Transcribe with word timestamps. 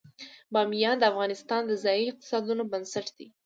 بامیان 0.53 0.95
د 0.99 1.03
افغانستان 1.11 1.61
د 1.65 1.71
ځایي 1.83 2.03
اقتصادونو 2.07 2.63
بنسټ 2.71 3.07
دی. 3.17 3.27